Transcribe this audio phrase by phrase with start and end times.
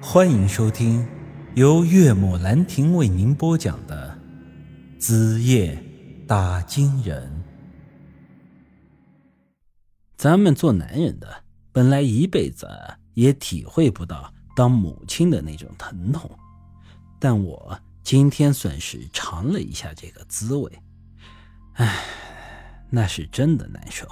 [0.00, 1.06] 欢迎收听
[1.54, 4.16] 由岳母兰亭为您播讲的
[5.00, 5.82] 《子夜
[6.28, 7.26] 打金人》。
[10.18, 12.68] 咱们做男人的，本来一辈子
[13.14, 16.30] 也体会不到当母亲的那种疼痛，
[17.18, 20.70] 但我今天算是尝了一下这个滋味。
[21.74, 22.04] 唉，
[22.90, 24.06] 那是真的难受。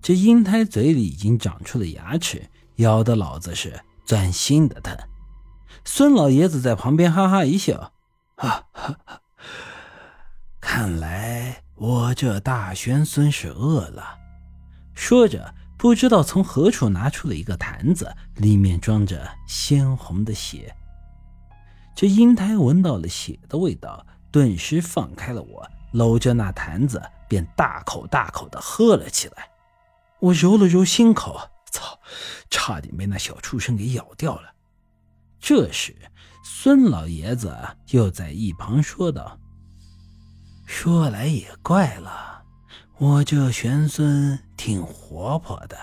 [0.00, 2.42] 这婴胎嘴里已经长出了牙齿，
[2.76, 3.78] 咬得老子是。
[4.04, 4.96] 钻心的疼，
[5.84, 7.92] 孙老爷子在旁边哈哈一笑，
[8.36, 8.98] 哈哈，
[10.60, 14.18] 看来我这大玄孙是饿了。
[14.94, 20.74] 说着，不知道从何处拿出了一个坛子，里面装着鲜红的血。
[21.96, 29.48] 这婴胎闻到了血的味道，顿时放开了我，搂着那坛子便大口大口的喝了起来。
[30.20, 31.50] 我揉了揉心口。
[32.54, 34.54] 差点被那小畜生给咬掉了。
[35.40, 35.92] 这时，
[36.44, 37.52] 孙老爷子
[37.88, 39.36] 又在一旁说道
[40.64, 42.44] ：“说来也怪了，
[42.98, 45.76] 我这玄孙挺活泼的，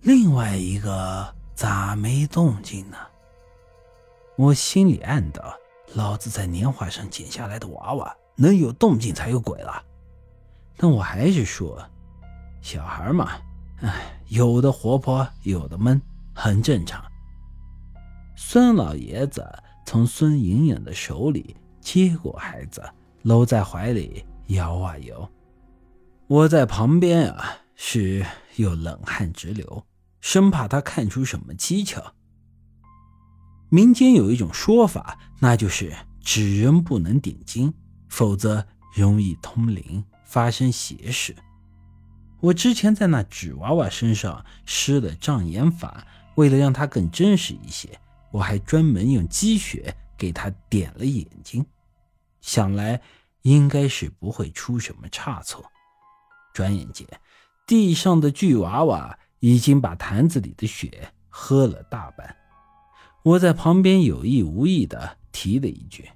[0.00, 2.96] 另外一个咋没动静呢？”
[4.36, 5.56] 我心里暗道
[5.94, 9.84] ：“老子在年画上剪下来的娃娃，能有动静才有鬼了。”
[10.76, 11.88] 但我还是说
[12.60, 13.38] ：“小孩嘛。”
[13.82, 16.00] 哎，有的活泼，有的闷，
[16.34, 17.04] 很正常。
[18.34, 19.46] 孙老爷子
[19.84, 22.82] 从孙莹莹的手里接过孩子，
[23.22, 25.30] 搂在怀里摇啊摇。
[26.26, 28.24] 我在旁边啊，是
[28.56, 29.84] 又冷汗直流，
[30.20, 32.14] 生怕他看出什么蹊跷。
[33.68, 37.72] 民间有一种说法，那就是纸人不能点睛，
[38.08, 41.36] 否则容易通灵，发生邪事。
[42.46, 47.88] 我之前在那纸娃娃身上施了障眼法，为了让它更真实一些，
[48.30, 51.66] 我还专门用鸡血给它点了眼睛。
[52.40, 53.00] 想来
[53.42, 55.64] 应该是不会出什么差错。
[56.54, 57.04] 转眼间，
[57.66, 62.36] 地上的巨娃娃已经把坛子里的血喝了大半。
[63.24, 66.08] 我在旁边有意无意地提了一句：“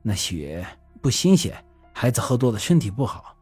[0.00, 0.66] 那血
[1.02, 1.62] 不新鲜，
[1.92, 3.36] 孩子喝多了身体不好。”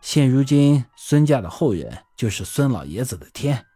[0.00, 3.66] 现如今，孙家的后人就是孙老爷子的天。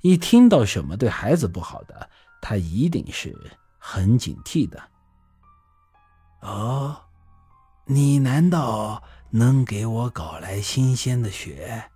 [0.00, 3.36] 一听到什么对孩子不好的，他一定是
[3.78, 4.82] 很警惕的。
[6.40, 6.96] 哦，
[7.86, 11.90] 你难道能给我搞来新鲜的血？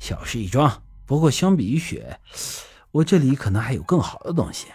[0.00, 0.82] 小事一桩。
[1.06, 2.18] 不过相比于血，
[2.90, 4.66] 我这里可能还有更好的东西。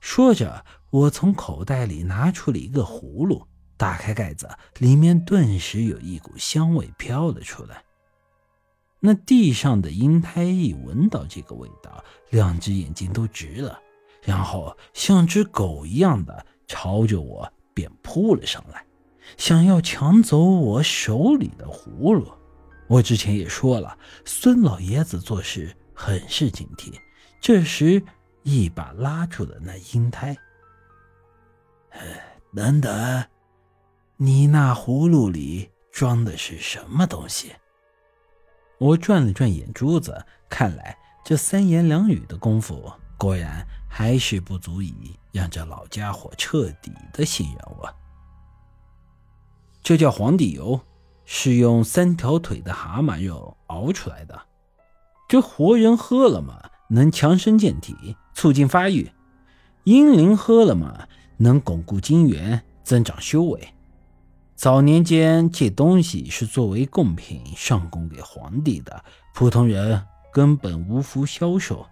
[0.00, 3.46] 说着，我从口袋里拿出了一个葫芦。
[3.76, 4.48] 打开盖子，
[4.78, 7.82] 里面顿时有一股香味飘了出来。
[9.00, 13.78] 那地上的婴胎一闻到这个味道，两只眼睛都直了，
[14.22, 18.84] 然后像只狗一样的朝着我便扑了上来，
[19.36, 22.32] 想要抢走我手里的葫芦。
[22.88, 26.94] 我之前也说了，孙老爷子做事很是警惕。
[27.40, 28.02] 这时，
[28.42, 30.36] 一把拉住了那婴胎。
[32.54, 33.24] 等等。
[34.18, 37.52] 你那葫芦里装的是什么东西？
[38.78, 47.94] 我转了转眼珠子，看来这三言两语的功夫，果然还是不足以让这老家伙彻底的信任我。
[49.82, 50.80] 这叫黄帝油，
[51.26, 54.40] 是用三条腿的蛤蟆肉熬出来的。
[55.28, 59.10] 这活人喝了嘛，能强身健体，促进发育；
[59.84, 61.06] 婴灵喝了嘛，
[61.36, 63.74] 能巩固精元，增长修为。
[64.56, 70.02] 早年间，这东西是作为贡品上供给皇帝的，普通人
[70.32, 71.86] 根本无福消受。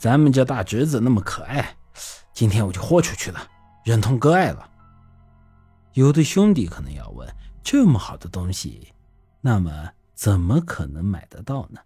[0.00, 1.76] 咱们这大侄子那么可爱，
[2.34, 3.40] 今天我就豁出去了，
[3.84, 4.68] 忍痛割爱了。
[5.94, 8.92] 有的兄弟可能要问：这么好的东西，
[9.40, 11.80] 那么怎么可能买得到呢？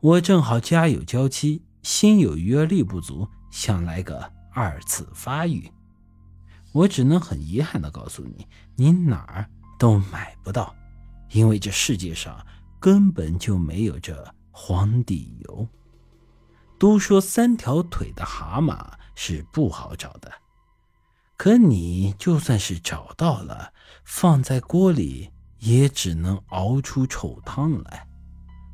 [0.00, 5.72] 我正好家有娇妻，心有余而力不足，想来个二次发育。
[6.76, 10.76] 我只能很遗憾地告诉你，你哪儿都买不到，
[11.30, 12.46] 因为这世界上
[12.78, 15.66] 根本就没有这黄底油。
[16.78, 20.30] 都说三条腿的蛤蟆是不好找的，
[21.38, 23.72] 可你就算是找到了，
[24.04, 25.30] 放在锅里
[25.60, 28.06] 也只能熬出臭汤来。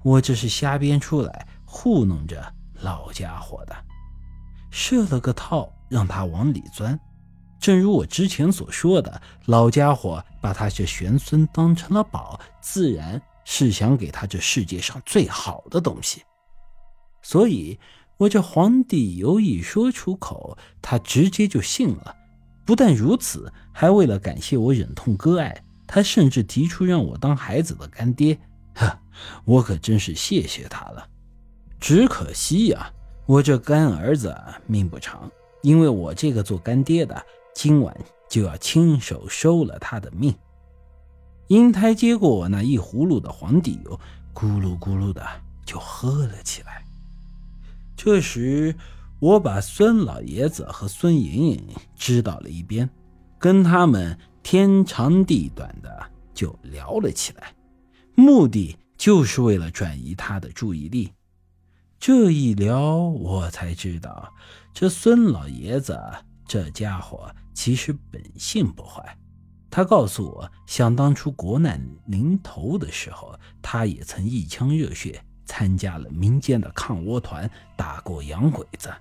[0.02, 3.76] 我这是瞎编出来糊弄着老家伙的，
[4.72, 6.98] 设了个套，让他往里钻。
[7.62, 16.22] 正如我之前所说的，老家伙把他这玄孙当成了宝，自然是想给他这世界上最好的东西。
[17.22, 17.78] 所以，
[18.16, 22.16] 我这皇帝有一说出口，他直接就信了。
[22.64, 28.36] 不但如此，还为了感谢我忍痛割爱，他甚至提出让我当孩子的干爹。
[28.74, 28.98] 呵，
[29.44, 31.08] 我可真是谢谢他了。
[31.78, 32.92] 只可惜呀，
[33.24, 34.36] 我这干儿子
[34.66, 35.30] 命不长，
[35.62, 37.96] 因为我这个做干爹的今晚
[38.28, 40.34] 就要亲手收了他的命。
[41.48, 44.00] 英台接过我那一葫芦的黄底油，
[44.34, 45.22] 咕噜咕噜的
[45.66, 46.82] 就喝了起来。
[47.96, 48.74] 这时，
[49.20, 51.64] 我把孙老爷子和孙莹莹
[51.94, 52.88] 支到了一边，
[53.38, 57.54] 跟他们天长地短的就聊了起来，
[58.14, 61.12] 目的就是为了转移他的注意力。
[62.00, 64.32] 这一聊，我才知道，
[64.72, 66.00] 这孙老爷子
[66.52, 69.16] 这家伙其实本性不坏。
[69.70, 78.92] 他告诉我，想当初国难临头的时候，他也曾一腔热血参加了民间的抗倭团，打过洋鬼子。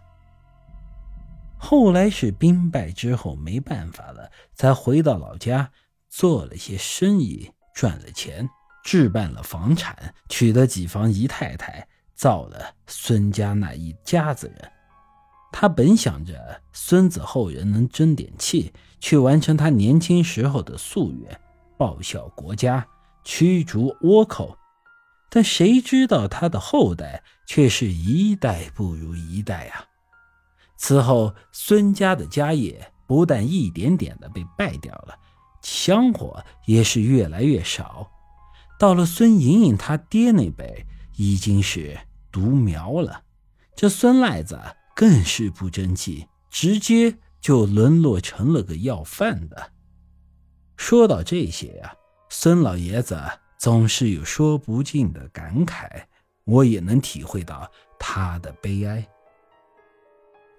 [1.58, 5.70] 后来是兵败之后没办法了，才回到老家
[6.08, 8.50] 做了些生意，赚了钱，
[8.86, 11.86] 置办了房产，娶了几房姨太太。
[12.16, 14.72] 造了孙家那一家子人，
[15.52, 21.40] 他本想着孙子后人能争点气，去完成他年轻时候的夙愿，
[21.78, 22.88] 报效国家，
[23.24, 24.58] 驱逐倭寇。
[25.30, 29.86] 但谁知道他的后代却是一代不如一代啊！
[30.78, 35.18] 此后，孙家的家业不但一点点的被败掉了，
[35.62, 38.10] 香火也是越来越少。
[38.80, 42.00] 到了孙莹莹他爹那辈，已经是。
[42.34, 43.24] 独苗了，
[43.76, 44.58] 这孙赖子
[44.96, 49.72] 更是不争气，直接就沦落成了个要饭的。
[50.78, 51.94] 说到这些呀，
[52.30, 53.20] 孙老爷子
[53.58, 56.04] 总是有说不尽的感慨，
[56.46, 59.08] 我也能体会到他的悲哀。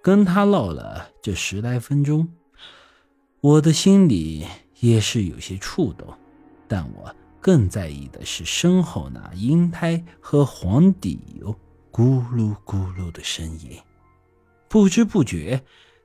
[0.03, 2.29] 跟他唠了这十来分钟，
[3.41, 4.47] 我的心里
[4.81, 6.07] 也是有些触动，
[6.69, 7.15] 但我。
[7.45, 11.53] 更在意的是身后那婴胎和黄底油
[11.91, 13.77] 咕噜咕噜的声音，
[14.73, 15.63] 不知不觉，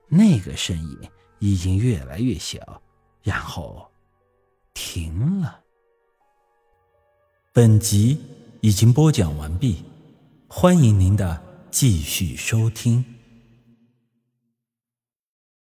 [0.09, 0.99] 那个身影
[1.39, 2.81] 已经越来越小，
[3.23, 3.89] 然后
[4.73, 5.61] 停了。
[7.53, 8.19] 本集
[8.59, 9.85] 已经播讲完毕，
[10.49, 11.41] 欢迎您的
[11.71, 13.16] 继续收听。